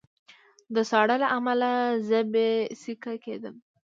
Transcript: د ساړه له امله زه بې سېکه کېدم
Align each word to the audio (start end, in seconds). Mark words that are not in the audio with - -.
د 0.75 0.77
ساړه 0.89 1.15
له 1.23 1.27
امله 1.37 1.71
زه 2.07 2.19
بې 2.33 2.49
سېکه 2.81 3.13
کېدم 3.25 3.55